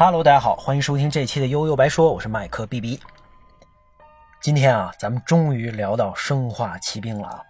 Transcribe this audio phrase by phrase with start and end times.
[0.00, 3.00] Hello，大家好，欢迎收听这期的悠悠白说，我是麦克 B B。
[4.40, 7.42] 今天啊，咱们终于聊到生化奇兵了啊。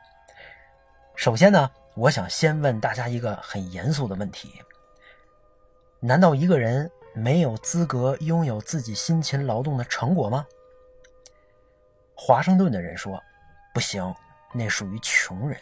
[1.15, 4.63] 首先呢，我想先问大家一个很严肃的问题：
[6.01, 10.47] 难道一个人没有资格拥有自己辛勤劳动的成果吗？
[12.15, 13.23] 华盛顿的人说
[13.75, 14.15] ：“不行，
[14.55, 15.61] 那属于穷人。”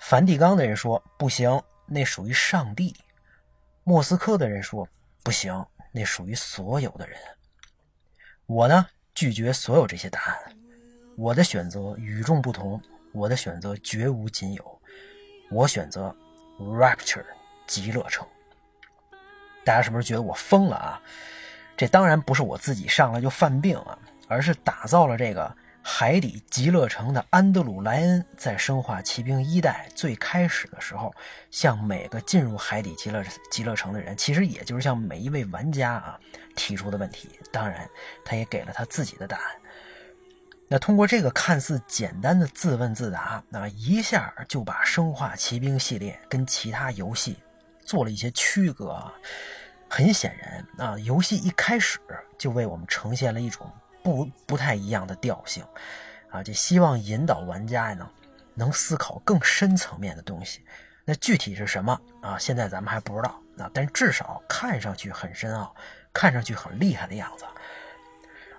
[0.00, 2.96] 梵蒂冈的人说：“不行，那属于上帝。”
[3.84, 4.88] 莫斯科的人说
[5.22, 7.18] ：“不行。”那属于所有的人。
[8.46, 10.56] 我呢，拒绝所有这些答案。
[11.16, 12.80] 我的选择与众不同，
[13.12, 14.80] 我的选择绝无仅有。
[15.50, 16.14] 我选择
[16.58, 17.24] Rapture
[17.66, 18.26] 极乐城。
[19.64, 21.00] 大家是不是觉得我疯了啊？
[21.76, 23.98] 这当然不是我自己上来就犯病啊，
[24.28, 25.56] 而是打造了这个。
[25.84, 31.12] 海底极乐城的安德鲁·莱恩在《生化奇兵：一代》最开始的时候，
[31.50, 36.18] 向每个进入海底极乐极乐城的人，其实也就是向每一位玩家啊
[36.54, 37.30] 提出的问题。
[37.50, 37.88] 当然，
[38.24, 39.44] 他也给了他自己的答案。
[40.68, 47.36] 那通过这个看似简单的自问自答，那一下就把《生化奇兵》系列跟其他游戏
[47.84, 49.12] 做了一些区隔。
[49.88, 51.98] 很显然啊，游戏一开始
[52.38, 53.70] 就为我们呈现了一种。
[54.02, 55.64] 不不太一样的调性，
[56.30, 58.08] 啊，就希望引导玩家呢，
[58.54, 60.64] 能思考更深层面的东西。
[61.04, 62.38] 那具体是什么啊？
[62.38, 65.74] 现在咱们还不知道啊，但至少看上去很深奥，
[66.12, 67.44] 看上去很厉害的样子。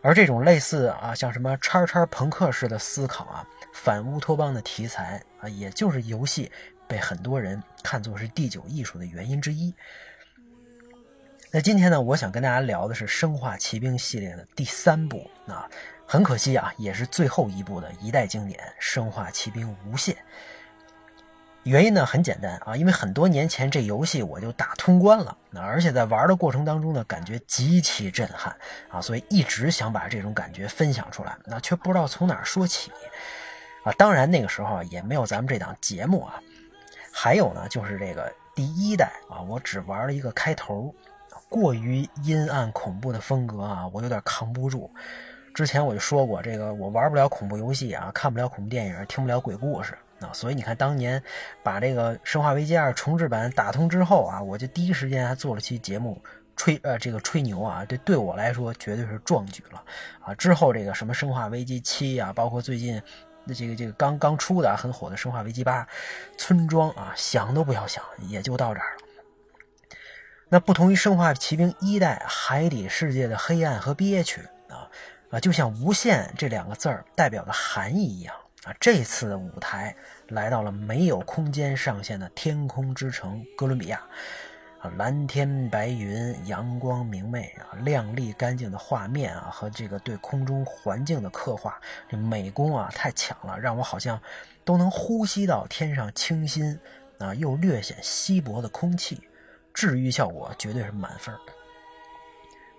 [0.02, 6.52] 而这种类似啊，像什么叉叉朋克式的思考啊，反乌托邦的题材啊，也就是游戏
[6.88, 9.74] 被很多人看作是第九艺术的原因之一。
[11.56, 15.70] 那今天呢，我想跟大家聊的是《生化奇兵》系列的第三部啊，
[16.04, 20.16] 很可惜啊，也是最后一部的一代经典《生化奇兵：无限》。
[21.62, 28.58] 原因呢很简单啊，因为很多年前这游戏我就打通关了，那而且在玩的过程当中呢，感觉极其震撼
[28.90, 32.92] 啊，所以一直想把这种感觉分享出来，那却不知道从哪说起
[33.84, 33.92] 啊。
[33.92, 36.42] 当然那个时候，也没有咱们这档节目啊。
[37.12, 40.92] 还有呢，就是这个第一代啊，我只玩了一个开头。
[41.54, 44.90] 过于阴暗恐怖的风格啊，我有点扛不住。
[45.54, 50.32] 之前我就说过，这个我玩不了恐怖游戏啊，看不了恐怖电影，听不了鬼故事啊。
[50.34, 51.22] 所以你看，当年
[51.62, 56.20] 把这个《生化危机二》重置版打通之后啊，我就第一时间还做了期节目
[56.56, 59.84] 吹呃这个吹牛啊，这对我来说绝对是壮举了
[60.22, 60.34] 啊。
[60.34, 63.00] 之后这个什么《生化危机七》啊，包括最近
[63.44, 65.84] 那这个这个刚刚出的很火的《生化危机八》，
[66.36, 69.03] 村庄啊，想都不要想，也就到这儿了。
[70.54, 74.88] 那不同于《生化奇兵》一代海底世界的黑暗和憋屈啊
[75.32, 79.96] 啊，就像“无限”这两个字儿代表的含义一样啊，这次的舞台
[80.28, 84.00] 来到了没有空间上限的天空之城哥伦比亚
[84.80, 94.22] 啊，蓝天白云，阳光明媚啊，亮丽干净的画面啊，和这个对空中环境的刻画，这美工啊太强了，让我好像
[94.64, 96.80] 都能呼吸到天上清新
[97.18, 99.20] 啊又略显稀薄的空气。
[99.74, 101.34] 治愈效果绝对是满分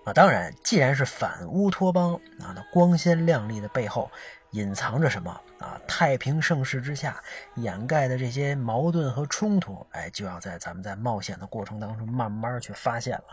[0.04, 0.12] 啊！
[0.12, 4.10] 当然，既然是反乌托邦啊，那光鲜亮丽的背后
[4.50, 5.80] 隐藏着什么啊？
[5.88, 7.22] 太平盛世之下
[7.54, 13.24] 掩盖的这些矛盾和冲突，哎，就要在咱们在冒险的过程当中慢慢去发现了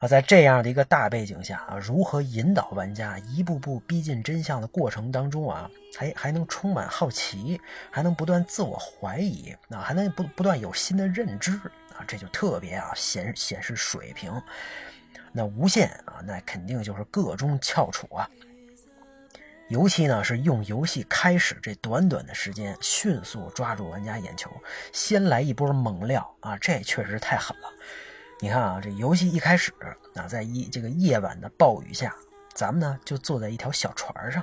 [0.00, 0.06] 啊！
[0.06, 7.58] 在这样的一个大背景下啊，如何引导玩家一步步逼近真相的过程当中啊，还还能充满好奇，
[7.90, 11.58] 还能不断自我怀疑啊，还能不不断有新的认知。
[12.06, 14.32] 这就特别啊显显示水平，
[15.32, 18.28] 那无限啊，那肯定就是个中翘楚啊。
[19.68, 24.50] 尤其呢是用游戏开始这短短的时间，迅速抓住玩家眼球，
[24.94, 27.68] 先来一波猛料啊，这确实太狠了。
[28.40, 29.70] 你看啊，这游戏一开始
[30.14, 32.14] 啊，在一这个夜晚的暴雨下，
[32.54, 34.42] 咱们呢就坐在一条小船上，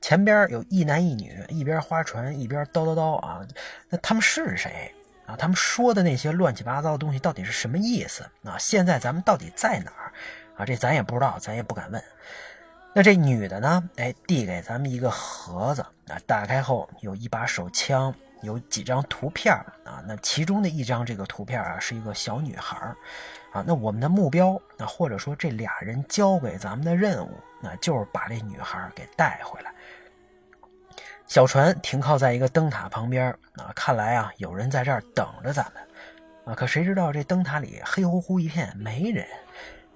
[0.00, 3.46] 前边有一男一女，一边划船一边叨叨叨啊，
[3.88, 4.92] 那他们是谁？
[5.30, 8.58] 啊，他们说的那些乱七八糟的东西到底是什么意思啊？
[8.58, 10.12] 现在咱们到底在哪儿
[10.56, 10.64] 啊？
[10.64, 12.02] 这咱也不知道，咱也不敢问。
[12.92, 13.88] 那这女的呢？
[13.96, 18.12] 哎，递给咱们一个盒子啊，打开后有一把手枪，
[18.42, 19.54] 有几张图片
[19.84, 20.02] 啊。
[20.04, 22.76] 那其中的一张这个图片啊，是一个小女孩
[23.52, 23.62] 啊。
[23.64, 27.30] 那我们的目标啊，或者说这俩人交给咱们的任务，
[27.60, 29.72] 那就是把这女孩给带回来。
[31.30, 35.80] 小船停靠在一个灯塔旁边啊，看来啊有人在这儿等着咱们
[36.44, 36.56] 啊。
[36.56, 39.24] 可谁知道这灯塔里黑乎乎一片，没人。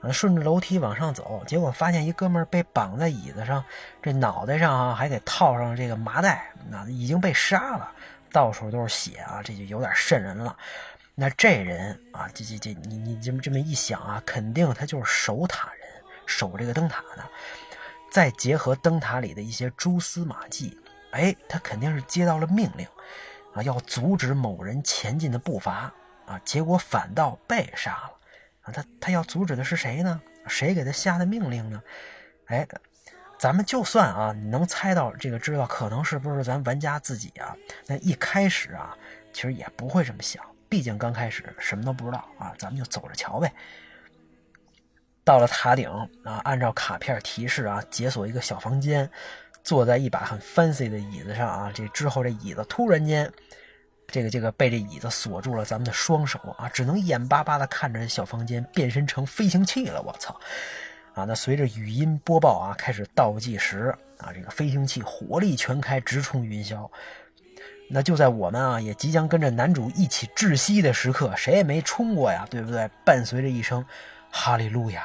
[0.00, 3.64] 啊，顺着楼梯往上走，结果发现一哥们被绑在椅子上，
[4.00, 7.90] 这脑袋上啊还得套上这个麻袋，那已经被杀了，
[8.30, 10.56] 到处都是血啊，这就有点瘆人了。
[11.16, 15.88] 那这人啊，这这这，你你这么这么一想啊，肯定他就是守塔人，
[16.26, 17.24] 守这个灯塔的。
[18.08, 20.78] 再结合灯塔里的一些蛛丝马迹，
[21.14, 22.86] 哎，他肯定是接到了命令，
[23.54, 25.92] 啊，要阻止某人前进的步伐，
[26.26, 28.18] 啊，结果反倒被杀了，
[28.62, 30.20] 啊，他他要阻止的是谁呢？
[30.46, 31.82] 谁给他下的命令呢？
[32.46, 32.66] 哎，
[33.38, 37.56] 咱们就算啊，你能猜到这个，知道可能是不是咱玩家自己啊？
[37.86, 38.96] 那一开始啊，
[39.32, 43.52] 其实也不会这么想，毕竟刚开始什么都不知道啊，咱们就走着瞧呗。
[45.22, 45.88] 到了塔顶
[46.24, 49.10] 啊，按照卡片提示啊，解锁一个小房间，
[49.64, 51.72] 坐在一把很 fancy 的椅子上啊。
[51.74, 53.28] 这之后，这椅子突然间，
[54.06, 60.00] 这个这个被这椅子锁住了咱们的双手啊，只能眼巴巴的看着这小房间变身成飞行器了。
[60.02, 60.38] 我操！
[61.14, 66.88] 啊，那随着语音播报啊，开始倒计时啊，这个飞行器火力全开，直冲云霄。
[67.88, 72.90] 那就在我们啊也即将跟着男主一起窒息的时刻，谁也没冲过呀，对不对？
[73.04, 73.84] 伴随着一声
[74.30, 75.04] 哈利路亚，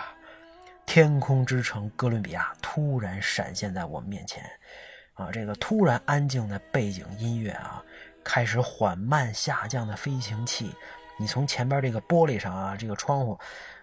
[0.89, 4.43] 天空之城哥伦比亚突然闪现在我们面前。
[5.13, 7.83] 啊，这个突然安静的背景音乐啊，
[8.23, 10.75] 开始缓慢下降的飞行器，
[11.19, 13.39] 你从前边这个玻璃上啊，这个窗户。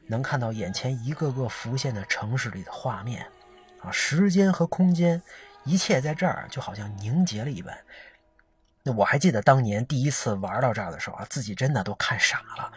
[0.09, 3.25] 能看到眼前一个个浮现的城市里的画面，
[3.83, 5.23] 啊，时间和空间，
[5.63, 7.79] 一切在这儿就好像凝结了一般。
[8.83, 12.73] 那我还记得当年第一次玩到这儿的时候啊，自己真的都看傻了。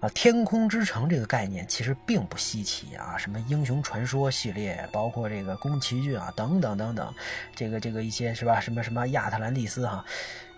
[0.00, 7.14] 啊，天空之城这个概念其实并不稀奇啊，什么英雄传说系列，包括这个宫崎骏啊，等等等等，
[7.54, 8.60] 这个这个一些是吧？
[8.60, 10.04] 什么什么亚特兰蒂斯哈，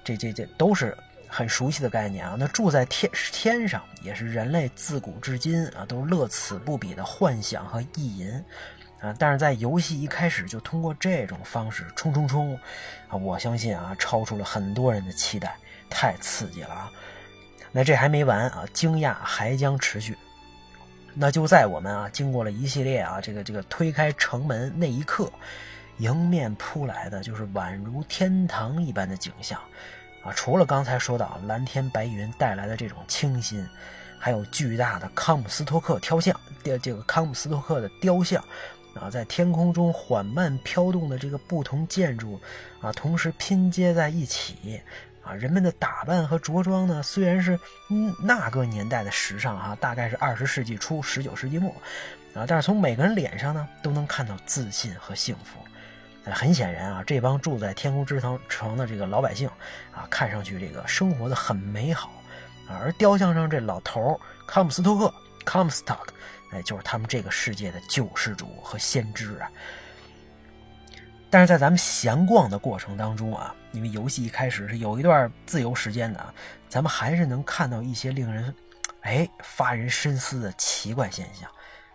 [0.05, 0.97] 这这这都是。
[1.33, 8.45] 很熟悉的概念啊，那住在天天上也是人类自古至今啊都乐此不彼的幻想和意淫
[8.99, 9.15] 啊。
[9.17, 12.59] 但是在游戏一开始就通过这种方式冲冲冲，
[13.13, 15.57] 我相信啊超出了很多人的期待，
[15.89, 16.93] 太刺激了啊！
[17.73, 20.17] 那这还没完啊，惊讶还将持续。
[21.15, 25.31] 那就在我们啊经过了一系列啊这个这个推开城门那一刻，
[25.99, 29.61] 迎面扑来的就是宛如天堂一般的景象。
[30.23, 33.67] 啊，除了刚才说到蓝天白云带来的这种清新，
[34.19, 38.45] 还有巨大的康姆斯托克雕像，这这个康姆斯托克的雕像，
[38.95, 42.39] 啊，在天空中缓慢飘动的这个不同建筑，
[42.83, 44.81] 啊，同时拼接在一起，
[45.35, 51.71] 人们的打扮和着装呢，虽然是嗯那个年代的时尚哈，大概是二十世纪初十九世纪末，
[52.35, 55.59] 啊，但是从每个人脸上呢，都能看到自信和幸福。
[56.33, 59.49] 很显然啊，这帮住在天空之城城的这个老百姓
[59.91, 62.13] 啊，看上去这个生活的很美好。
[62.69, 65.13] 而雕像上这老头康姆斯托克
[65.45, 66.09] （Comstock），
[66.53, 69.51] 哎，就是他们这个世界的救世主和先知啊。
[71.31, 76.35] 但是在咱们闲逛的过程当中啊，因为游戏一开始是有一段自由时间的啊，
[76.69, 78.53] 咱们还是能看到一些令人
[79.03, 81.49] 哎发人深思的奇怪现象。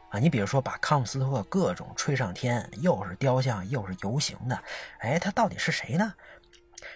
[0.10, 4.58] 啊你比如说，把康姆斯托克各种吹上天，又是雕像，又是游行的，
[5.00, 6.14] 哎，他到底是谁呢？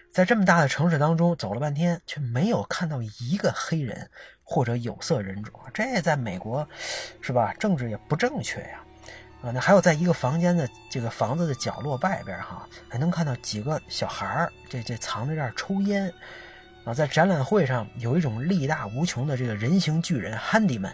[0.10, 4.10] 在这么大的城市当中走了半天，却没有看到一个黑人
[4.44, 6.66] 或者有色人种，这在美国，
[7.20, 7.54] 是吧？
[7.60, 8.82] 政治也不正确呀。
[9.42, 16.14] 啊那还有在一个房间的这个房子的角落外边，哈，还能看到几个小孩儿，这这藏在这儿抽烟。
[16.86, 20.94] 啊，在展览会上有一种力大无穷的这个人形巨人 Handyman。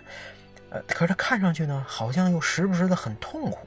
[0.87, 3.57] 可是他看上去呢，好像又时不时的很痛苦，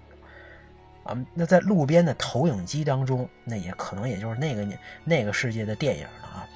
[1.05, 4.67] 啊，那在路边的投影机当中，那也可能也就是那个
[5.05, 6.47] 那个世界的电影了啊。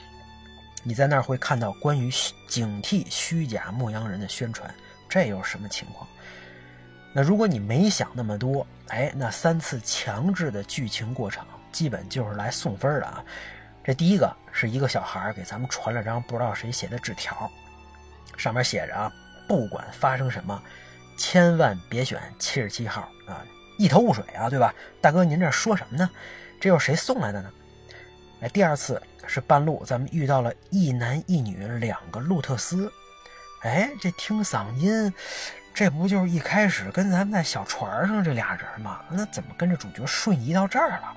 [0.82, 2.10] 你在那儿会看到关于
[2.48, 4.68] 警惕虚假牧羊人的宣传，
[5.08, 6.06] 这又是什么情况？
[7.12, 13.24] 那如果你没想那么多，哎，那三次强制的剧情过程，基本就是来送分的啊。
[13.84, 17.50] 这第一个是一个小孩给咱们传了张不知道谁写的纸条，
[18.36, 19.12] 上面写着啊。
[19.48, 20.62] 不管发生什么，
[21.18, 23.44] 千万别选七十七号啊！
[23.76, 24.72] 一头雾水啊，对吧？
[25.00, 26.08] 大哥，您这说什么呢？
[26.60, 27.50] 这又是谁送来的呢？
[28.40, 32.90] 哎，第二次是半路，咱们遇到了一男一女两个路特斯。
[33.62, 35.12] 哎，这听嗓音，
[35.74, 39.00] 这不就是一开始跟咱们在小船上这俩人吗？
[39.08, 41.16] 那怎么跟着主角瞬移到这儿了？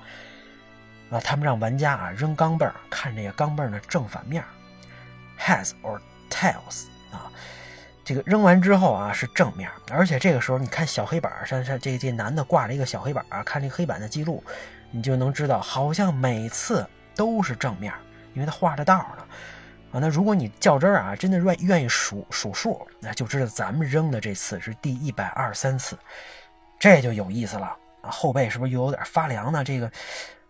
[1.10, 4.42] 啊，他们让玩家啊扔钢镚看这个钢镚的正反面
[5.38, 7.30] ，heads or tails 啊。
[8.04, 14.42] 这个扔完之后啊是正面，而且这个时候你看小黑板上，上这这男的挂了一个小黑板啊，看这黑板的记录，
[14.90, 16.84] 你就能知道好像每次
[17.14, 17.92] 都是正面，
[18.32, 19.24] 因为他画着道呢。
[20.00, 25.96] 那如果你较真儿啊，真的愿愿意数数数，那就知道咱们扔的这次是第一百二十三次，
[26.78, 27.66] 这就有意思了
[28.02, 28.10] 啊！
[28.10, 29.64] 后背是不是又有点发凉呢？
[29.64, 29.90] 这个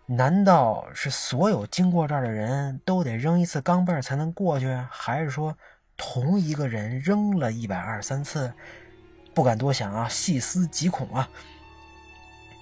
[0.06, 5.56] 难道是所有经过这儿的人都得扔一次钢镚才能过去，还是说？
[5.98, 8.52] 同一个人扔了一百二十三次？
[9.32, 11.26] 不敢多想啊，细思极恐啊。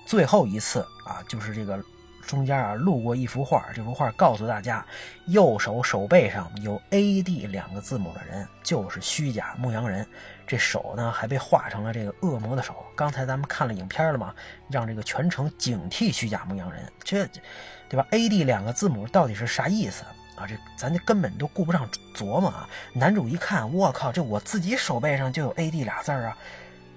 [0.06, 1.82] 最后一次啊，就是这个
[2.26, 4.84] 中间啊路过一幅画，这幅画告诉大家，
[5.26, 10.06] 右手手背上有 A D 两个字母的人就是虚假牧羊人。
[10.46, 12.84] 这手呢还被画成了这个恶魔的手。
[12.94, 14.34] 刚才咱们看了影片了嘛，
[14.68, 16.90] 让这个全城警惕虚假牧羊人。
[17.02, 17.26] 这，
[17.88, 20.04] 对吧？A D 两个字母到底是啥意思
[20.36, 20.46] 啊？
[20.46, 22.68] 这咱这根本都顾不上琢磨啊。
[22.92, 26.36] 男主一看，我靠，这我自己手背上就有 A D 俩字啊。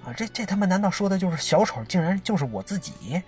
[0.05, 1.81] 啊，这这他妈难道说的就是小丑？
[1.85, 3.21] 竟然就是我自己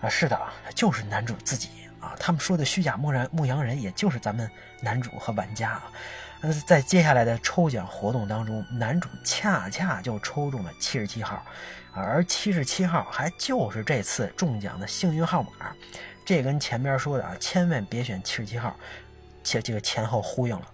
[0.00, 0.08] 啊！
[0.08, 0.38] 是的，
[0.74, 1.68] 就是男主自己
[2.00, 2.16] 啊！
[2.18, 5.92] 他们说的虚假牧人牧羊人，也就是咱们男主和玩家啊。
[6.40, 11.44] 那在接下来的抽奖活动当中，男主恰恰就抽中了七十七号，
[11.92, 15.50] 而七十七号还就是这次中奖的幸运号码。
[16.24, 18.74] 这跟前面说的啊，千万别选七十七号，
[19.44, 20.66] 且这个前后呼应了。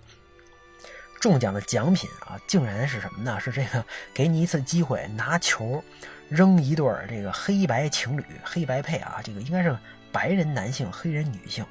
[1.21, 3.41] 中奖的奖品啊，竟然是什么呢？
[3.41, 5.83] 是这个给你一次机会拿球
[6.29, 9.77] 扔一对这个黑白情侣、黑白配啊，这个应该是
[10.11, 11.65] 白人男性、黑人女性。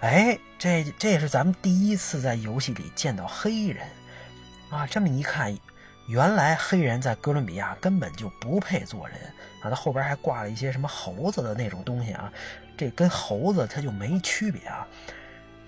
[0.00, 3.86] 哎，这这也是咱们第一次在游戏里见到黑人
[4.70, 4.84] 啊！
[4.86, 5.56] 这么一看，
[6.08, 9.16] 原来黑人在哥伦比亚根本就不配做人
[9.62, 9.70] 啊！
[9.70, 12.32] 他后边还挂了一些什么猴子的那种东西啊，
[12.76, 14.88] 这跟猴子它就没区别啊！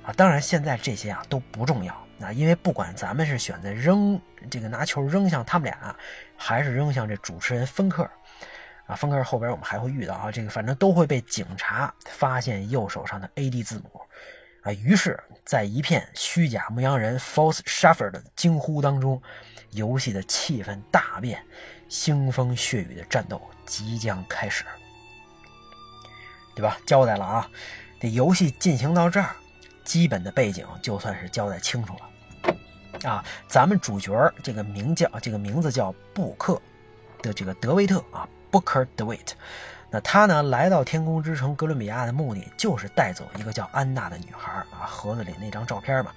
[0.06, 1.94] 啊，当然现在这些啊都不重要。
[2.20, 5.94] 啊，因为不管咱们是选择扔这个拿球扔向他们俩，
[6.36, 8.08] 还是扔向这主持人芬克，
[8.86, 14.00] 啊，芬克后边我们还会遇到啊，这个反正都会被警察发现右手上的 A D 字母，
[14.62, 19.22] 啊，于是，在一片虚假牧羊人 False Shepherd 的惊呼当中，
[19.70, 21.42] 游戏的气氛大变，
[21.88, 24.64] 腥风血雨的战斗即将开始，
[26.54, 26.78] 对吧？
[26.86, 27.50] 交代了啊，
[28.00, 29.34] 这游戏进行到这儿。
[29.82, 36.58] 基本的背景就算是交代清楚了，啊，咱们主角这个名叫这个名字叫布克
[37.20, 39.32] 的这个德维特啊，Booker DeWitt，
[39.90, 46.12] 那他呢来到天空之城哥伦比亚的目的就是带走一个叫安娜的女孩啊，盒子里那张照片嘛，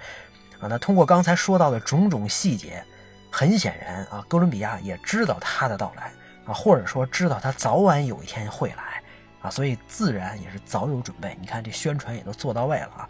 [0.60, 2.84] 啊，那通过刚才说到的种种细节，
[3.32, 6.12] 很显然啊，哥伦比亚也知道他的到来
[6.46, 9.02] 啊，或者说知道他早晚有一天会来
[9.42, 11.36] 啊，所以自然也是早有准备。
[11.42, 13.10] 你看这宣传也都做到位了啊。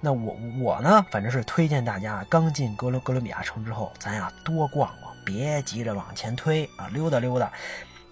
[0.00, 7.50] 那我我呢，反正是推荐大家刚进哥伦哥伦比亚城之后，咱呀多逛逛，别急着往前推啊，溜达溜达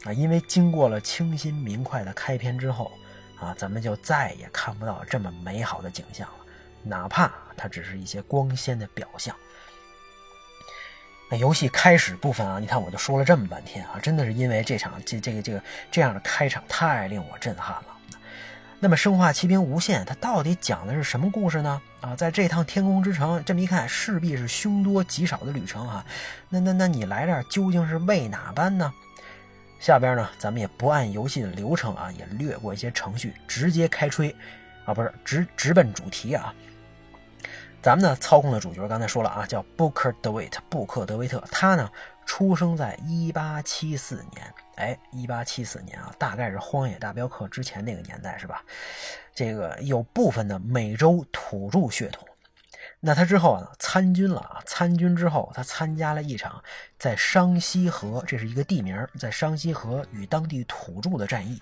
[0.05, 2.91] 啊，因为经过了清新明快的开篇之后
[3.39, 6.45] 啊，咱们就再也看不到这么美好的景象了，
[6.83, 9.35] 哪怕它只是一些光鲜的表象。
[11.31, 17.87] 那游戏开始部分啊，你看我就说了这么半天啊，真的是因为这场这这个这个这样的开场太令我震撼了。
[18.85, 21.81] 那么，《生化奇兵：无限》它到底讲的是什么故事呢？
[22.01, 26.05] 啊，在这趟天空之城，这么一看，势必是凶多吉少的旅程啊。
[26.49, 28.93] 那那那你来这儿究竟是为哪般呢？
[29.83, 34.33] 下边呢，咱们也不按游戏的流程啊，也略过一些程序，直接开吹
[34.85, 36.55] 啊，不是直直奔主题啊。
[37.83, 41.91] 咱们呢，操控的主角刚才说了啊，叫 Booker DeWitt，布克德维特，他呢。
[42.25, 48.63] 出生在一八七四年，哎，一八七四年啊，大概是《荒野大镖客》之前那个年代是吧？
[49.35, 52.25] 这个有部分的美洲土著血统。
[53.05, 56.63] 那他之后啊，参军了啊，参军之后，他参加了一场
[57.01, 61.61] 在商西河，这是一个地名，在商西河与当地土著的战役。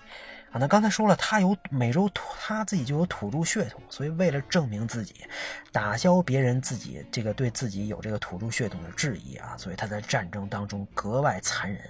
[0.51, 5.25] 啊，那刚才说了，他有美洲土，他自己就有土著血统，所以为了证明自己，
[5.71, 11.81] 打消别人自己这个对自己有这个土著血统的质疑啊，所以他在战争当中格外残忍，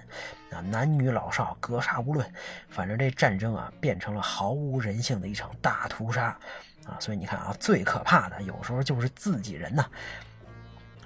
[0.50, 2.26] 啊，男女老少格杀无论，
[2.70, 6.38] 反正这战争啊变成了毫无人性的一场大屠杀，
[6.86, 9.84] 啊，所以你看啊，最可怕的有时候就是自己人呐。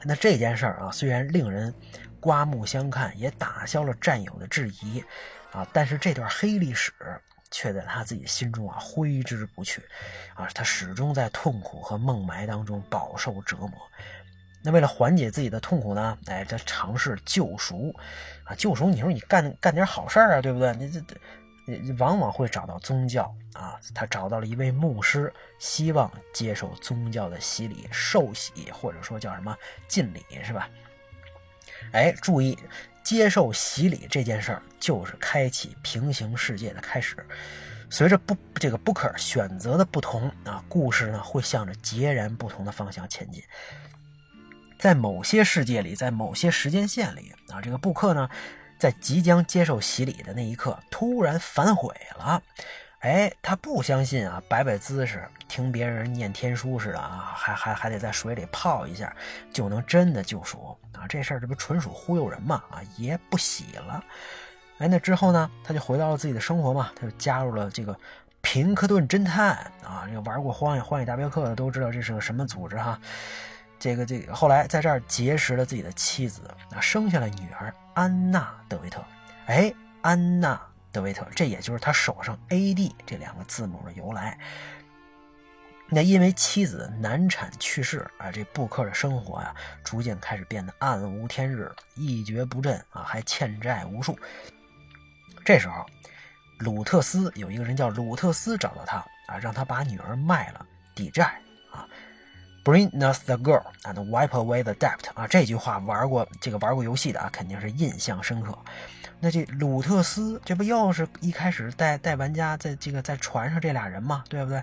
[0.02, 1.74] 那这件事儿啊，虽然令人
[2.20, 5.02] 刮目相看，也打消了战友的质疑，
[5.52, 6.92] 啊，但是这段黑历史。
[7.52, 9.80] 却在他自己心中啊挥之不去，
[10.34, 13.70] 啊，他始终在痛苦和梦霾当中饱受折磨。
[14.64, 17.94] 那为了缓解自己的痛苦呢，哎，他尝试救赎，
[18.42, 18.90] 啊，救赎。
[18.90, 20.74] 你说你干干点好事啊，对不对？
[20.74, 21.14] 你这这，
[21.98, 23.78] 往往会找到宗教啊。
[23.94, 29.56] 他找到了一位牧师，希望接受宗教的洗礼、受洗，或者说叫什么
[29.88, 30.68] 敬礼，是吧？
[31.92, 32.58] 哎，注意。
[33.02, 37.24] 接受洗礼这件事儿，就是开启平行世界的开始。
[37.88, 43.40] 随着不这个布克选择的不同啊，故事呢会向着截然不同的方向前进。
[44.76, 48.28] 在某些世界里，在某些时间线里啊，这个布克呢，
[48.78, 52.42] 在即将接受洗礼的那一刻突然反悔了
[53.00, 59.14] 哎，他不相信啊，摆摆姿势，听别人念天书似的啊，还还还得在水里泡一下，
[59.52, 61.06] 就能真的救赎啊？
[61.08, 62.56] 这事儿这不纯属忽悠人嘛？
[62.70, 64.02] 啊，爷不洗了。
[64.78, 67.96] 哎，那之后呢，他就回到了自己的生活嘛，他就加入了这个
[68.40, 69.50] 平克顿侦探
[69.84, 70.04] 啊。
[70.08, 72.98] 这个玩过《荒野荒野大镖客》的都知道这是个什么组织哈。
[73.78, 76.42] 这个这个后来在这儿结识了自己的妻子
[76.74, 79.04] 啊，生下了女儿安娜德维特。
[79.46, 80.60] 哎，安娜。
[80.92, 84.38] 德维特，这也就是他手上 A.D 这两个字母的由来。
[85.90, 89.54] 那因为妻子难产去世啊，这布克的生活呀，
[89.84, 94.18] 逐渐开始变得暗无天日，一蹶不振啊，还欠债无数。
[95.44, 95.84] 这时候，
[96.60, 100.64] 鲁特斯有一个人叫鲁特斯找到他啊，让他把女儿卖了
[100.94, 101.38] 抵债。
[102.66, 108.58] Bring us the girl and wipe away the debt 啊，这句话玩过这个玩过游戏的啊，肯定是印象深刻。
[109.20, 114.60] 那这鲁特斯，这不又是一开始带带玩家在这个在船上这俩人嘛，对不对？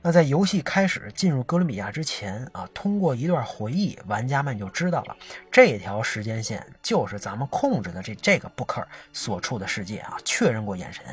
[0.00, 5.14] 那在游戏开始进入哥伦比亚之前啊，通过一段回忆，玩家们就知道了
[5.52, 8.82] 这条时间线就是咱们控制的这这个布克
[9.12, 11.04] 所处的世界啊，确认过眼神。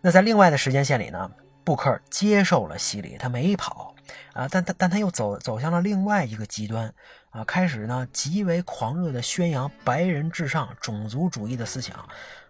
[0.00, 1.30] 那在另外的时间线里呢，
[1.68, 3.94] 布克接受了洗礼，他没跑
[4.32, 6.90] 啊，但但但他又走走向了另外一个极端。
[7.28, 12.08] 啊，开始呢，极为狂热的宣扬白人至上、种族主义的思想，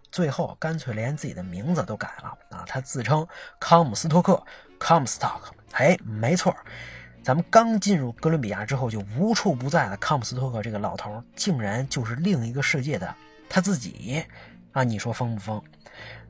[0.09, 2.63] 最后干脆连自己的名字都改了啊！
[2.65, 3.27] 他自称
[3.59, 4.41] 康姆斯托克
[4.79, 5.41] （Comstock）。
[5.73, 6.55] 哎，没错，
[7.21, 13.13] 咱们刚进入哥伦比亚之后就无处不在的康姆斯托克这个老头，竟然就是另一个世界的
[13.49, 14.23] 他自己
[14.71, 14.81] 啊！
[14.81, 15.61] 你说疯不疯？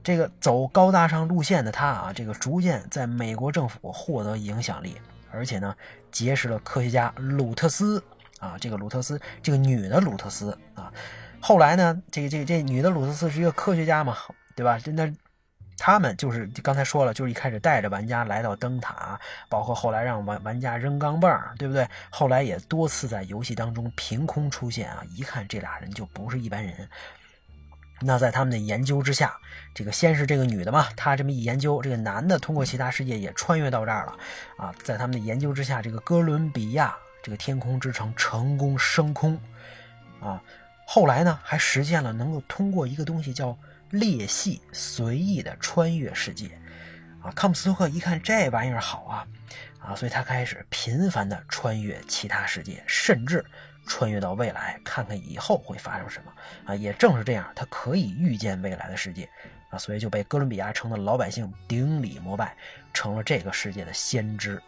[0.03, 4.95] 这个走高大上路线的他啊，这个逐渐在美国政府获得影响力，
[5.31, 5.75] 而且呢，
[6.11, 8.03] 结识了科学家鲁特斯。
[8.39, 10.89] 啊，这个鲁特斯，这个女的鲁特斯啊，
[11.41, 14.15] 后来呢，这个这个这女的鲁特斯是一个科学家嘛，
[14.55, 14.79] 对吧？
[14.93, 15.13] 那
[15.77, 21.85] 他们就是刚才说了，就是一开始带着玩家来到灯塔，包括后来让玩玩家扔钢镚对不对？
[22.09, 26.89] 后来也多次在游戏当中凭空出现啊，一看这俩人就不是一般人。
[27.99, 29.37] 那在他们的研究之下，
[29.73, 34.17] 这个先是这个女的嘛，她这么一研究，这个男的通过其他世界也穿越到这儿了
[34.57, 36.95] 啊，在他们的研究之下，这个哥伦比亚。
[37.21, 39.37] 这个天空之城成功升空，
[40.21, 40.41] 啊，
[40.87, 43.55] 后来呢还实现了能够通过一个东西叫
[43.89, 46.47] 裂隙随意的穿越世界，
[47.21, 49.27] 啊，康姆斯托克一看这玩意儿好啊，
[49.81, 53.45] 啊，所以他开始频繁的穿越其他世界，甚至
[53.85, 56.31] 穿越到未来看看以后会发生什么，
[56.67, 59.29] 啊，也正是这样，他可以预见未来的世界，
[59.69, 62.55] 啊，所以就被哥伦比亚城的老百姓顶礼膜拜，
[62.93, 64.61] 成了这个世界的先知。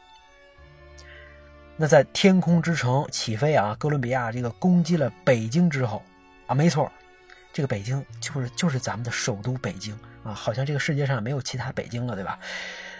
[1.75, 6.03] 那在天空之城起飞啊，哥伦比亚这个攻击了北京之后，
[6.45, 6.91] 啊，没错，
[7.51, 12.37] 这个北京就是就是咱们的首都北京啊，好像这个世界上没有其他北京了，对吧？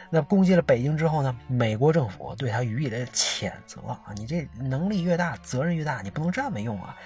[0.10, 6.98] 那攻击了北京之后呢，美国政府对他予以了谴责啊，你这能力越大，责任越大，你不能这么用啊。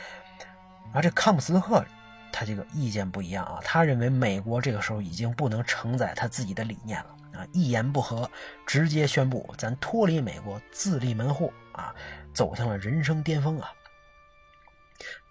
[0.94, 1.86] 而这康姆斯特
[2.36, 8.30] 他这个意见不一样啊，他认为美国这个时候已经不能承载他自己的理念了啊，一言不合
[8.66, 11.54] 直接宣布咱脱离美国，自立门户。
[11.72, 11.94] 啊，
[12.34, 13.70] 走向了人生巅峰啊！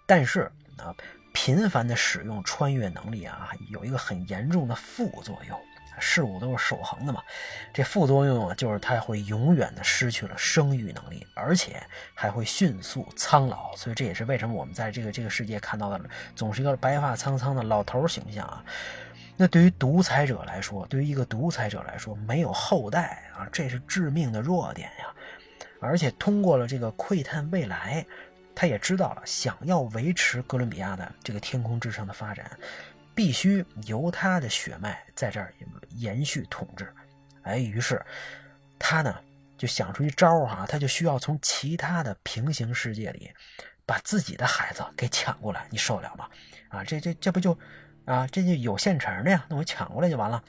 [0.05, 0.41] 但是
[0.77, 0.93] 啊，
[1.33, 5.59] 频繁的使用穿越能力啊，有一个很严重的副作用。
[5.99, 7.21] 事物都是守恒的嘛，
[7.73, 11.81] 这副作用啊，就是他会永远的失去了生育能力，而且
[12.13, 13.75] 还会迅速苍老。
[13.75, 15.99] 所以这也是为什么我们在这个这个世界看到的
[16.35, 18.63] 总是一个白发苍苍的老头形象啊。
[19.37, 25.13] 那对于独裁者来说，对于一个独裁者来说，没有后代啊，这是致命的弱点呀。
[25.81, 28.05] 而且通过了这个窥探未来，
[28.55, 32.49] 他也知道了，想要维持哥伦比亚的这个天空之城的发展，
[33.15, 35.53] 必须由他的血脉在这儿
[35.91, 36.93] 延续统治。
[37.43, 38.03] 哎，于是
[38.77, 39.15] 他呢
[39.57, 43.31] 就想出一招哈，他就需要从其他的平行世界里
[43.85, 46.29] 把自己的孩子给抢过来，你受得了吗？
[46.69, 47.57] 啊，这这这不就
[48.03, 50.43] 啊，这就有现成的呀，那我抢过来就完了。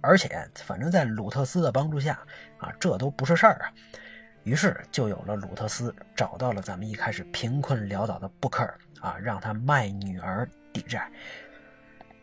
[0.00, 2.18] 而且反正在鲁特斯的帮助下
[2.58, 3.72] 啊，这都不是事儿啊。
[4.44, 11.10] 于是就有了鲁特斯找到了咱们一开始贫困潦倒的布克尔啊，让他卖女儿抵债。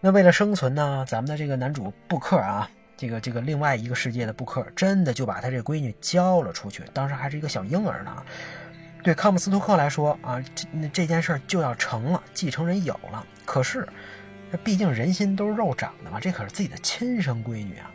[0.06, 8.24] 那为了生存呢，咱们的这个男主布克啊，这个这个另外一个世界的布克真的就把他这闺女交了出去，当时还是一个小婴儿呢。
[9.02, 13.26] 对康姆斯托克来说啊，这这件事就要成了，继承人有了。
[13.46, 13.88] 可是，
[14.52, 17.90] 那毕竟人心都是肉长的嘛，这可是自己的亲生闺女啊。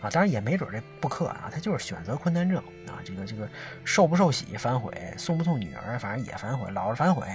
[0.00, 2.56] 啊，当然也没准这布克啊，他就是选择困难症
[2.88, 3.46] 啊，这个这个
[3.84, 7.26] 受不受洗反悔，送不送女儿，反正也反悔，老是反悔。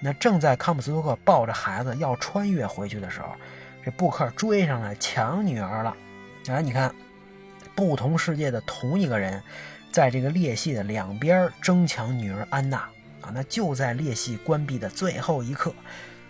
[0.00, 3.36] 那正在康姆斯托克抱着孩子要穿越回去的时候，
[3.86, 5.96] 这布克追上来抢女儿了
[6.48, 6.92] 啊，你看，
[7.76, 9.40] 不同世界的同一个人，
[9.92, 12.78] 在这个裂隙的两边争抢女儿安娜
[13.20, 15.72] 啊，那就在裂隙关闭的最后一刻，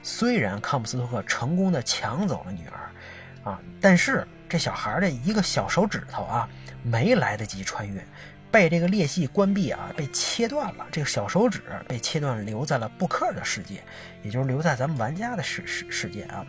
[0.02, 6.46] 虽然康普斯托克成功的抢走了女儿啊，但是这小孩的一个小手指头啊，
[6.82, 8.04] 没来得及穿越。
[8.48, 10.86] 被这个裂隙关闭啊，被切断了。
[10.92, 13.82] 这个小手指被切断，留在了布克的世界，
[14.22, 16.46] 也就是留在咱们玩家的世世世界啊。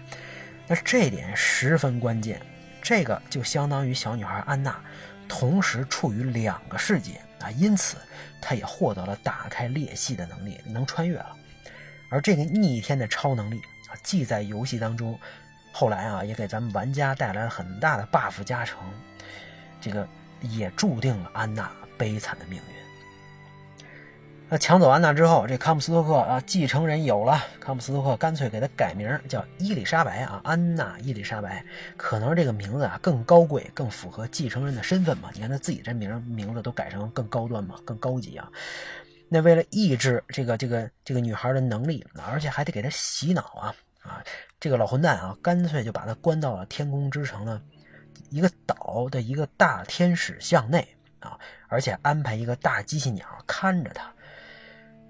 [0.67, 2.41] 那这点十分关键，
[2.81, 4.79] 这个就相当于小女孩安娜
[5.27, 7.97] 同时处于两个世界啊，因此
[8.41, 11.35] 她也获得了打开裂隙的能力，能穿越了。
[12.09, 15.19] 而这个逆天的超能力啊，既在游戏当中，
[15.71, 18.79] 后来啊也给咱们玩家带来了很大的 buff 加成，
[19.79, 20.07] 这个
[20.41, 21.71] 也注定了安娜。
[21.97, 22.86] 悲惨的命运。
[24.49, 27.37] 那抢走安娜之后，这康姆斯托克啊，继承人有了。
[27.59, 31.61] 康姆斯托克干脆给他改名叫伊丽莎白啊，安娜伊丽莎白。
[31.97, 35.29] 可能这个名字啊更高贵，更符合继承人的身份嘛？
[35.33, 38.49] 你看他自己这名名字都改成更高端嘛，更高级啊。
[39.27, 44.23] 那为了抑制这个这个这个女孩的能力，而且还得给她洗脑啊啊！
[44.61, 47.61] 这个老混蛋啊，干脆就把她关到了天空之城的
[48.29, 50.87] 一个岛的一个大天使像内。
[51.19, 51.37] 啊！
[51.67, 54.13] 而且安排一个大机器鸟看着他。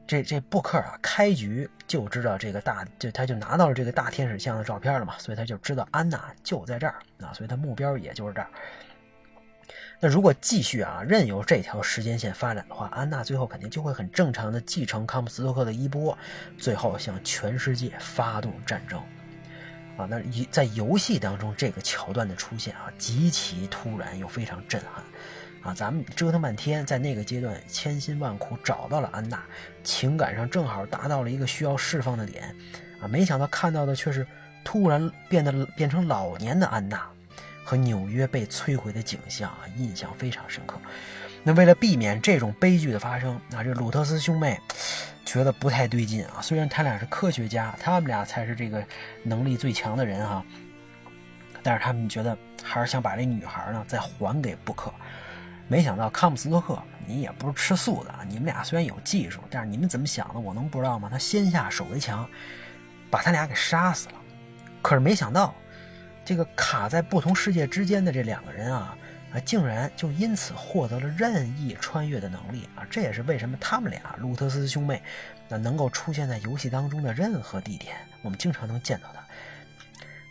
[0.07, 8.47] 这这布克啊，开局就知道这个大，就他就拿到了这个大天使像的照片了嘛，所以他就知道安娜就在这儿啊，所以他目标也就是这儿。
[9.99, 16.17] 那如果继续啊，任由这条时间线发展的话，安娜最后肯定就会很正常的继承康姆斯托克的衣钵，
[16.57, 19.01] 最后向全世界发动战争。
[19.97, 25.03] 啊，那一在游戏当中这个桥段的出现啊，极其突然又非常震撼。
[25.67, 29.43] 啊，咱们折腾半天，在那个阶段千辛万苦找到了安娜，
[29.83, 32.55] 情感上正好达到了一个需要释放的点，
[33.01, 34.25] 啊，没想到看到的却是
[34.63, 37.05] 突然变得变成老年的安娜，
[37.65, 40.79] 和纽约被摧毁的景象啊，印象非常深刻。
[41.43, 44.57] 那为了避免这种悲剧的发生，啊，这鲁特斯兄妹
[45.25, 46.41] 觉得不太对劲啊。
[46.41, 48.81] 虽然他俩是科学家，他们俩才是这个
[49.21, 50.41] 能力最强的人哈，
[51.61, 54.89] 但是他们觉得还是想把这女孩呢再还给布克。
[55.67, 58.25] 没想到康姆斯托克，你也不是吃素的啊！
[58.27, 61.09] 你们俩虽然有技术，但是你们怎么想的，我能不知道吗？
[61.11, 62.27] 他先下手为强，
[63.09, 64.15] 把他俩给杀死了。
[64.81, 65.53] 可是没想到，
[66.23, 68.97] 这个卡在不同世界之间的这两个人啊，
[69.33, 72.87] 啊，竟然就因此获得了任意穿越的能力啊！
[72.89, 75.03] 这也是为什么他们俩路特斯兄妹，
[75.49, 79.21] 那能够出现在游戏当中的任何地点，我们经常能见到他。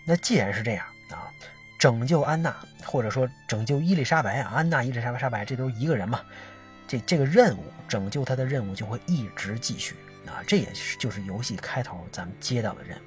[0.07, 1.29] 那既然是这样啊。
[1.79, 6.21] 拯救安娜，或者说拯救伊丽莎白啊，安娜、伊丽莎白、莎白，这都是一个人嘛。
[6.87, 9.95] 这这个任务，拯救她的任务就会一直继续
[10.27, 10.43] 啊。
[10.47, 13.01] 这也是就是游戏开头咱们接到的任务。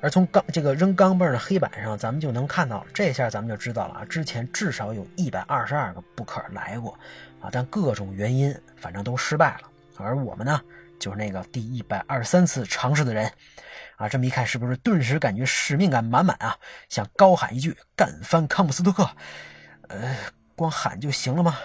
[0.00, 4.04] 而从钢这个扔钢镚的黑板上，咱们就能看到，这下咱们就知道了啊。
[4.04, 6.98] 之前至少有一百二十二个布克来过
[7.40, 9.70] 啊，但各种原因，反正都失败了。
[9.98, 10.60] 而我们呢，
[10.98, 13.30] 就是那个第一百二十三次尝试的人。
[14.02, 16.58] 啊，这么一看，是不是顿时感觉使命感满满啊？
[16.88, 19.08] 想高喊一句“干翻康姆斯托克”，
[19.88, 20.16] 呃，
[20.56, 21.56] 光喊就行了吗？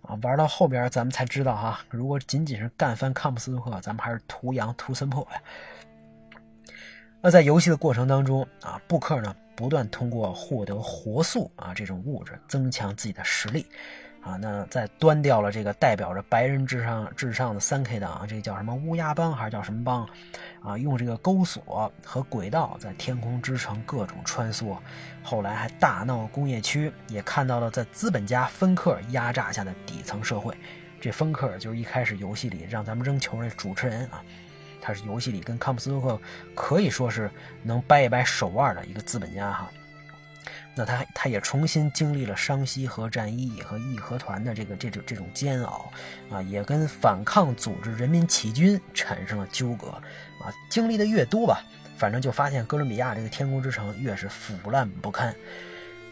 [0.00, 5.42] 啊，玩到后边咱们才知道哈，如果仅仅是干翻康姆斯托克，咱们还是图羊图森破呀。
[7.20, 13.66] 那在游戏的过程当中啊，布克呢不断通过获得活素啊这种物质增强自己的实力。
[14.24, 20.08] 啊，那在端掉了这个代表着白人至上至上的三 K 党，这个叫什么乌鸦帮还是叫什么帮？
[20.62, 24.78] 啊，用这个钩索和轨道在天空之城各种穿梭，
[25.22, 30.56] 后来还大闹工业区，也看到了在资本家芬克压榨下的底层社会。
[30.98, 34.24] 这芬克就是一开始游戏里让咱们扔球那主持人啊，
[34.80, 36.18] 他是游戏里跟康姆斯托克
[36.54, 37.30] 可以说是
[37.62, 39.70] 能掰一掰手腕的一个资本家哈。
[40.76, 45.88] 那他他也重新经历了商西河战役和义和团的这个这种这种煎熬，
[46.30, 51.62] 啊，也跟反抗组织人民起义军产生了纠葛，啊，经历的越多吧，
[51.96, 55.28] 反正就发现哥伦比亚这个天空之城越是腐烂不堪，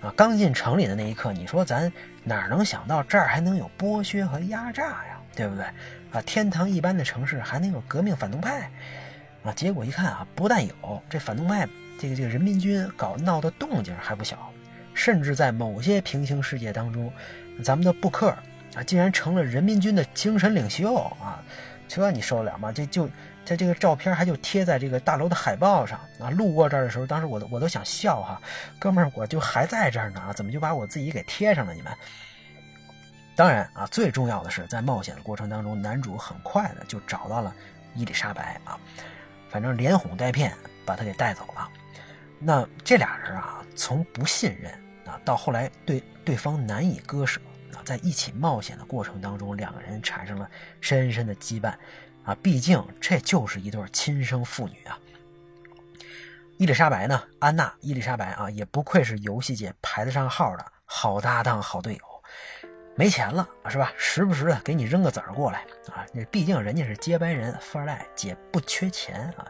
[0.01, 5.65] 啊，刚进城里的那一刻，你说咱哪能想到这儿还能有剥削和压榨呀，对不对？
[6.13, 8.71] 啊，天堂一般的城市还能有革命反动派，
[9.43, 11.69] 啊，结果一看啊，不但有这反动派。
[12.03, 14.53] 这个这个人民军搞闹的动静还不小，
[14.93, 17.13] 甚至在某些平行世界当中，
[17.63, 18.31] 咱们的布克
[18.75, 21.41] 啊，竟然成了人民军的精神领袖啊！
[21.87, 22.73] 这你受得了吗？
[22.73, 23.09] 这就
[23.47, 26.29] 他这个照片还就贴在这个大楼的海报上啊！
[26.31, 28.43] 路过这儿的时候，当时我都我都想笑哈，
[28.81, 31.73] 哥们儿，我就还在这儿呢，怎么就把我自己给贴上了？
[31.73, 31.93] 你们？
[33.37, 37.55] 当然啊，最重要的是在冒险的过程当中，男主很快的就找到了
[37.95, 38.77] 伊丽莎白啊，
[39.49, 40.53] 反正连哄带骗
[40.85, 41.69] 把他给带走了。
[42.45, 44.73] 那这俩人啊，从不信任
[45.07, 47.41] 啊，到后来对对方难以割舍
[47.73, 50.51] 啊，在一起冒险的过程当中，两个人产生了
[50.81, 51.75] 深深的羁绊
[52.25, 54.99] 啊，毕竟这就是一对亲生父女啊。
[56.59, 62.01] 伊丽莎白呢，安娜，伊丽莎白啊，也不愧是游戏界排得上号的好搭档、好队友。
[62.95, 63.91] 没钱了是吧？
[63.97, 66.05] 时不时的给你扔个子儿过来啊！
[66.13, 69.47] 那毕竟人家是接班人，富二代，姐不缺钱啊。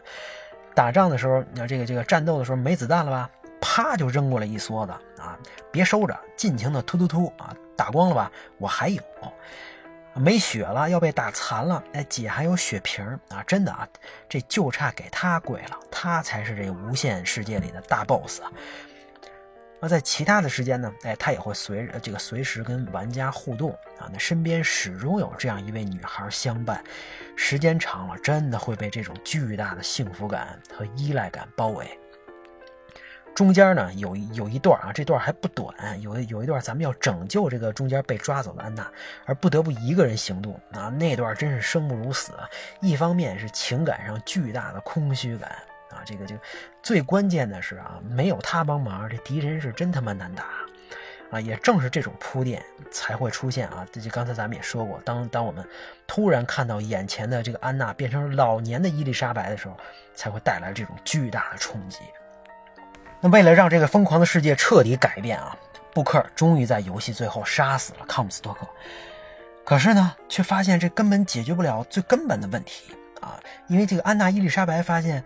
[0.75, 3.29] 打仗的时候，你这个这个战斗的时候没子弹了吧？
[3.61, 5.37] 啪就扔过来一梭子啊！
[5.71, 7.55] 别收着，尽情的突突突啊！
[7.77, 8.31] 打光了吧？
[8.57, 9.01] 我还有。
[10.15, 13.41] 没血了，要被打残了，哎，姐还有血瓶啊！
[13.47, 13.87] 真的啊，
[14.29, 18.51] 这就差给他跪了，他才是这无限世界里的大 boss 啊！
[19.83, 20.89] 那在其他的时间呢？
[21.03, 26.81] 哎，他也会随这个随时跟玩家互动啊，那身边始终有这样一位女孩相伴，
[27.35, 31.99] 时间长了，真的会被这种巨大的幸福感和依赖感包围。
[33.35, 38.89] 中间呢有有一段啊，这段还不短，有有一段咱们要拯救这个中间被抓走的安娜，
[39.25, 42.31] 而不得不一个人行动啊，那段真是生不如死。
[42.79, 45.49] 一方面是情感上巨大的空虚感
[45.89, 46.37] 啊，这个就
[46.83, 50.43] 最关键的是啊，没有他帮忙，这敌人是真他妈难打
[51.31, 51.39] 啊。
[51.39, 55.65] 也正是这种铺垫才会出现啊，这就刚才咱们也说过，当当我们
[56.05, 59.77] 突然看到眼前的这个安娜变成老年的伊丽莎白的时候，
[60.13, 61.99] 才会带来这种巨大的冲击。
[63.21, 65.57] 那为了让这个疯狂的世界彻底改变啊，
[65.93, 68.67] 布克终于在游戏最后杀死了康姆斯托克。
[69.63, 73.39] 可是呢，却发现这根本解决不了最根本的问题啊！
[73.69, 75.23] 因为这个安娜伊丽莎白发现，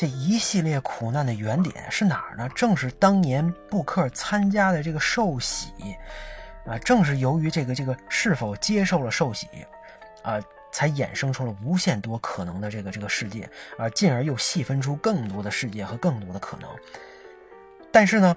[0.00, 2.48] 这一系列苦难的原点是哪儿呢？
[2.54, 5.74] 正是当年布克参加的这个受洗
[6.64, 9.46] 啊，正是由于这个这个是否接受了受洗
[10.22, 10.40] 啊，
[10.72, 16.70] 才衍生出了无限多可能的这个这个世界啊，进而又细分出更多的世界和更多的可能。
[17.92, 18.34] 但是呢，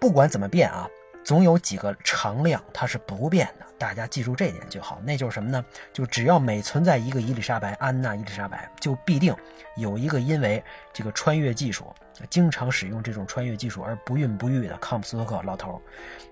[0.00, 0.88] 不管怎么变啊，
[1.22, 3.66] 总有几个常量它是不变的。
[3.82, 5.02] 大家记住这点就好。
[5.04, 5.64] 那就是什么呢？
[5.92, 9.34] 就只要每存在一个伊丽莎白、安娜、伊丽莎白，就必定
[9.76, 11.92] 有一个因为这个穿越技术，
[12.30, 15.82] 经常使用这种穿越技术而不孕不育的康普斯托克老头。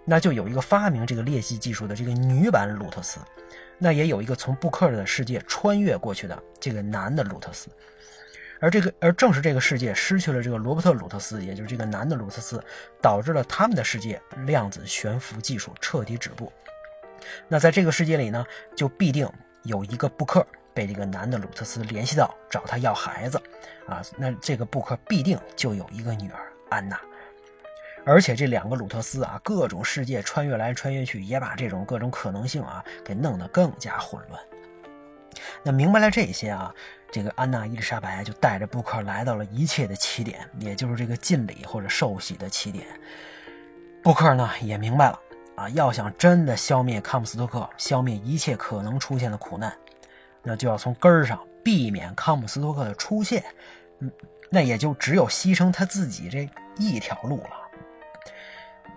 [0.04, 3.18] 那就有一个发明这个裂隙技术的这个女版鲁特斯。
[3.78, 7.68] 那也有一个从布克的世界穿越过去的这个男的鲁特斯。
[8.60, 12.62] 而这个，而正是这个世界失去了这个罗伯特·鲁特斯，也就是这个男的鲁特斯，
[13.00, 16.52] 导致了他们的世界量子悬浮技术彻底止步。
[17.48, 18.44] 那在这个世界里呢，
[18.76, 19.28] 就必定
[19.62, 23.40] 有一个布克被这个男的鲁特斯联系到，找他要孩子
[23.87, 24.02] 啊。
[24.16, 27.00] 那这个布克必定就有一个女儿安娜。
[28.04, 34.40] 而且这两个鲁特斯啊，各种世界穿越来穿越去，也把这种各种可能性啊给弄得更加混乱。
[35.62, 36.74] 那明白了这些啊。
[37.12, 42.87] 这个安娜伊丽莎白就带着布克来到了一切的起点，也就是这个敬礼或者受洗的起点。
[44.00, 45.18] 布克呢也明白了
[45.61, 49.70] 啊，要想真的消灭康姆斯托克，消灭一切可能出现的苦难，
[50.42, 53.44] 那就要从根儿上避免康姆斯托克的出现。
[53.99, 54.11] 嗯，
[54.49, 57.51] 那也就只有牺牲他自己这一条路了。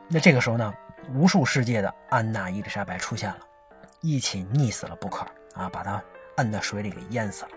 [0.08, 0.74] 那这个时候呢，
[1.14, 3.40] 无数世界的安娜伊丽莎白出现了，
[4.00, 6.02] 一起溺死了布克啊，把他
[6.38, 7.52] 摁在水里给淹死了。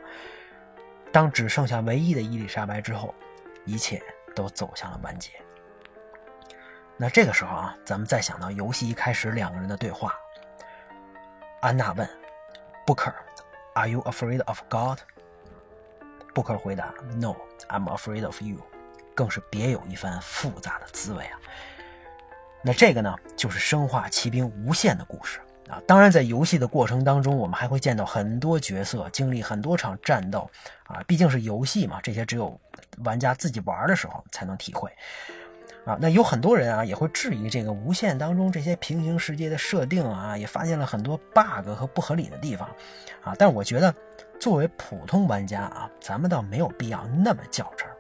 [1.13, 3.15] 当只剩下唯一的伊丽莎白之后，
[3.67, 4.03] 一切
[4.35, 5.31] 都走向了完结。
[6.97, 10.15] 那这个时候啊，咱们再想到游戏一开始两个人的对话，
[11.61, 12.09] 安娜问
[12.87, 13.13] 布克
[13.75, 14.99] ：“Are you afraid of God？”
[16.35, 18.57] 布克回答：“No，I'm afraid of you。”
[19.15, 21.39] 更是别有一番复杂的滋味啊。
[22.63, 25.41] 那这个呢，就是《生化奇兵：无限》的故事。
[25.69, 30.49] 啊，当然，在游戏的过程当中，我们还会见到很多角色，经历很多场战斗，
[30.85, 32.61] 啊，毕竟是游戏嘛，这些只有
[33.05, 34.91] 玩家自己玩的时候才能体会。
[35.87, 42.69] 啊，那有很多人啊，也会质疑这个无限当中这些平行世界的设定啊，也发现了很多 bug 和不合理的地方，
[43.23, 43.95] 啊，但我觉得
[44.41, 47.97] 作为普通玩家啊，咱们倒没有必要那么较真儿，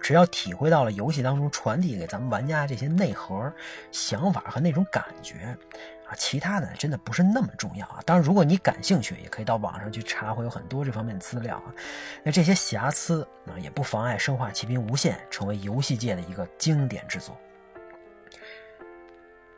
[0.00, 3.52] 只要体会到了游戏当中传递给咱们玩家这些内核、
[3.92, 5.56] 想法和那种感觉。
[6.08, 8.00] 啊，其他的真的不是那么重要啊。
[8.06, 11.68] 当然，如果你感兴趣，也可以到网上去查，会有很多这方面的资料啊。
[12.22, 17.36] 那这些瑕疵啊，也不妨碍《生化奇兵：无限》成为游戏界的一个经典之作。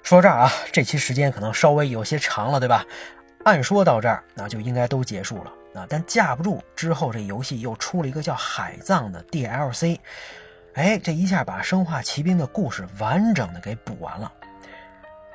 [0.02, 2.84] 说这儿啊，这期时间可能稍微有些长了，对吧？
[3.44, 5.86] 按说到这儿，那就应该都结束了啊。
[5.88, 10.00] 但架不住之后这游戏又出了一个叫《海葬》的 DLC，
[10.74, 14.32] 哎，这一下把《生化奇兵》的故事完整的给补完了。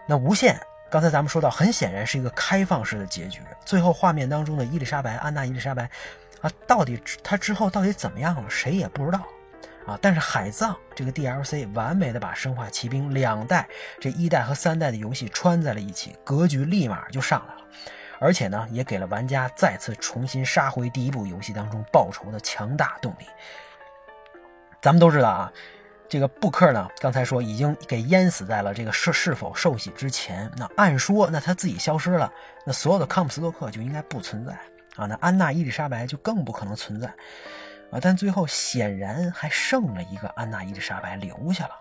[0.08, 0.60] 那无限。
[0.96, 3.42] 刚才咱们说到，很显然是一个开放式的结局。
[3.66, 5.90] 最后画面当中的伊丽莎白，安娜伊丽莎白，
[6.40, 8.50] 啊，到底她之后到底怎么样了？
[8.50, 9.20] 谁也不知道。
[9.86, 10.00] 啊。
[10.02, 13.68] 但是海葬这个 DLC 完美的把《生化奇兵》两代
[14.00, 17.62] 这一代和三代的游戏穿在了一起，格局立马就上来了。
[18.20, 23.26] 而且呢，也给了玩家再次重新杀回第一部游戏当中报仇的强大动力。
[24.82, 25.52] 咱们都知道啊，
[26.08, 30.50] 这个布克呢，刚才说已经给淹死在了这个是是否受洗之前。
[30.56, 32.32] 那按说，那他自己消失了，
[32.66, 34.54] 那所有的康普斯托克就应该不存在
[34.96, 35.06] 啊。
[35.06, 37.08] 那安娜伊丽莎白就更不可能存在
[37.92, 38.00] 啊。
[38.02, 41.74] 但最后显然还剩了一个安娜伊丽莎白留下了。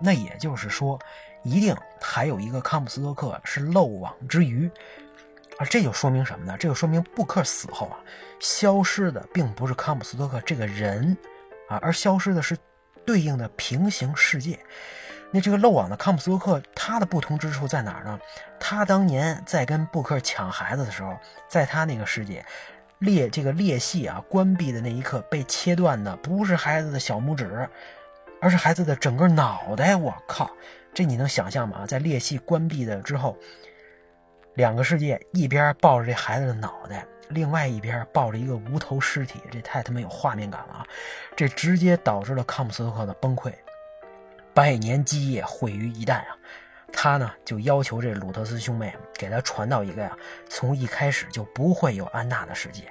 [0.00, 0.98] 那也就是说，
[1.42, 4.70] 一定还有一个康普斯托克是漏网之鱼。
[5.60, 6.56] 而这就说明什么呢？
[6.56, 7.98] 这就说明布克死后啊，
[8.38, 11.16] 消失的并不是康普斯托克这个人
[11.68, 12.56] 啊，而消失的是
[13.08, 14.58] 对应的平行世界。
[15.30, 18.20] 那这个漏网的康普斯沃克，他的不同之处在哪儿呢？
[18.60, 21.16] 他当年在跟布克抢孩子的时候，
[21.48, 22.44] 在他那个世界，
[22.98, 27.66] 裂这个裂隙啊关闭的那一刻，被切断的不是孩子的小拇指，
[28.42, 29.96] 而是孩子的整个脑袋。
[29.96, 30.50] 我靠，
[30.92, 31.86] 这你能想象吗？
[31.86, 33.34] 在裂隙关闭的之后。
[34.54, 40.86] 两个世界，一边抱着这孩子的脑袋，另外一边抱着一个无头尸体，这太他妈有画面感了啊！
[41.36, 43.52] 这直接导致了康姆斯托克的崩溃，
[44.54, 46.36] 百年基业毁于一旦啊！
[46.92, 50.16] 他呢就要求这鲁特斯兄妹给他传到一个呀，
[50.48, 52.90] 从一开始就不会有安娜的世界。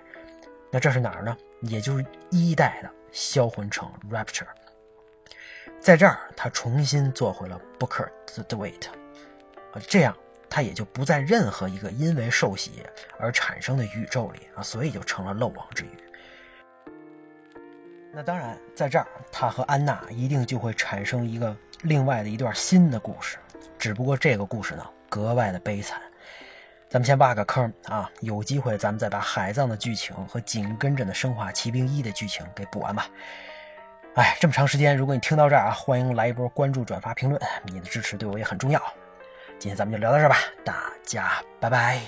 [0.71, 1.35] 那这是哪儿呢？
[1.61, 4.45] 也就是一代的销魂城 Rapture，
[5.79, 8.85] 在这儿他重新做回了 Booker the Wait，
[9.73, 10.15] 啊，这样。
[10.49, 12.83] 他也就不在任何一个因为受洗
[13.19, 15.89] 而产生的宇宙里啊，所以就成了漏网之鱼。
[18.13, 23.37] 那当然，在这儿他和安娜一定就会产生一个另外的一段新的故事，
[23.77, 26.01] 只不过这个故事呢格外的悲惨。
[26.89, 33.07] 咱们先挖个坑啊，有机会咱们再把海葬的剧情和紧跟着的《生化奇兵一》的剧情给补完吧。
[34.15, 38.81] 哎，这么长时间，如果你听到这儿啊，欢迎来一波关注、转发、评论，你的支持对我也很重要。
[39.59, 41.99] 今天咱们就聊到这儿吧，大家拜拜。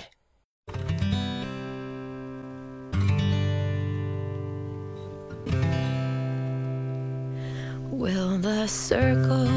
[7.92, 9.48] Will the circle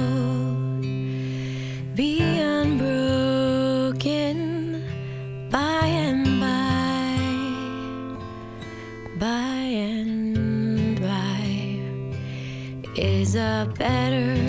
[1.96, 4.02] be unbroken
[5.50, 7.16] by and by?
[9.20, 11.80] By and by
[12.96, 14.43] is a better